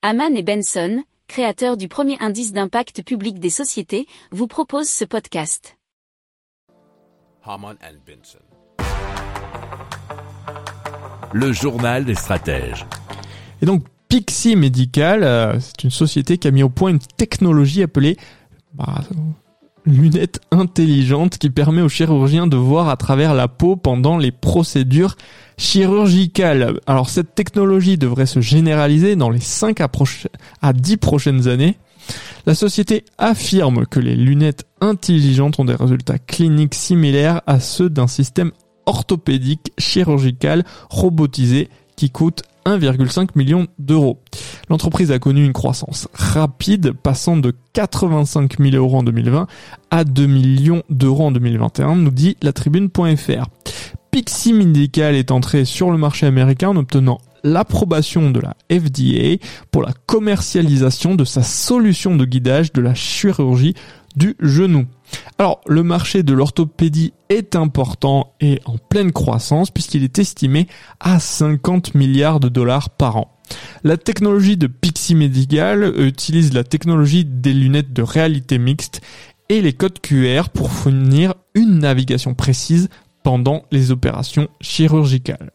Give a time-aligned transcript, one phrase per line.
[0.00, 5.76] Haman et Benson, créateurs du premier indice d'impact public des sociétés, vous proposent ce podcast.
[7.42, 8.38] Haman and Benson.
[11.32, 12.86] Le journal des stratèges.
[13.60, 17.82] Et donc Pixie Medical, euh, c'est une société qui a mis au point une technologie
[17.82, 18.16] appelée
[18.74, 19.02] bah,
[19.88, 25.16] lunette intelligente qui permet aux chirurgiens de voir à travers la peau pendant les procédures
[25.56, 26.80] chirurgicales.
[26.86, 29.90] Alors cette technologie devrait se généraliser dans les 5 à,
[30.62, 31.76] à 10 prochaines années.
[32.46, 38.06] La société affirme que les lunettes intelligentes ont des résultats cliniques similaires à ceux d'un
[38.06, 38.52] système
[38.86, 44.22] orthopédique chirurgical robotisé qui coûte 1,5 million d'euros.
[44.70, 49.46] L'entreprise a connu une croissance rapide, passant de 85 000 euros en 2020
[49.90, 53.46] à 2 millions d'euros en 2021, nous dit la tribune.fr.
[54.10, 59.82] Pixie Medical est entré sur le marché américain en obtenant l'approbation de la FDA pour
[59.82, 63.74] la commercialisation de sa solution de guidage de la chirurgie
[64.16, 64.86] du genou.
[65.38, 70.66] Alors, le marché de l'orthopédie est important et en pleine croissance puisqu'il est estimé
[71.00, 73.37] à 50 milliards de dollars par an.
[73.84, 79.00] La technologie de Pixie Medical utilise la technologie des lunettes de réalité mixte
[79.48, 82.88] et les codes QR pour fournir une navigation précise
[83.22, 85.52] pendant les opérations chirurgicales.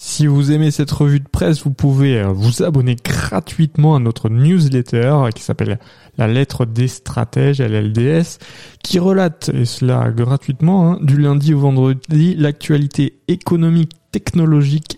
[0.00, 4.28] Si vous aimez cette revue de presse, vous pouvez euh, vous abonner gratuitement à notre
[4.28, 5.80] newsletter qui s'appelle
[6.16, 8.38] La lettre des stratèges, LLDS,
[8.84, 14.97] qui relate, et cela gratuitement, hein, du lundi au vendredi, l'actualité économique, technologique,